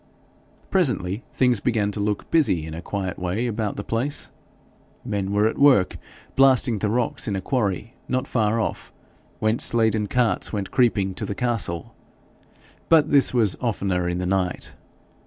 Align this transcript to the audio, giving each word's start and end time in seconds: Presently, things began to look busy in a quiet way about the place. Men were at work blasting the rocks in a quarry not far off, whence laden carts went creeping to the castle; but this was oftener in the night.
Presently, 0.71 1.23
things 1.31 1.59
began 1.59 1.91
to 1.91 1.99
look 1.99 2.31
busy 2.31 2.65
in 2.65 2.73
a 2.73 2.81
quiet 2.81 3.19
way 3.19 3.45
about 3.45 3.75
the 3.75 3.83
place. 3.83 4.31
Men 5.05 5.31
were 5.31 5.45
at 5.45 5.59
work 5.59 5.99
blasting 6.35 6.79
the 6.79 6.89
rocks 6.89 7.27
in 7.27 7.35
a 7.35 7.39
quarry 7.39 7.93
not 8.07 8.25
far 8.27 8.59
off, 8.59 8.91
whence 9.37 9.75
laden 9.75 10.07
carts 10.07 10.51
went 10.51 10.71
creeping 10.71 11.13
to 11.13 11.23
the 11.27 11.35
castle; 11.35 11.93
but 12.89 13.11
this 13.11 13.31
was 13.31 13.55
oftener 13.61 14.09
in 14.09 14.17
the 14.17 14.25
night. 14.25 14.73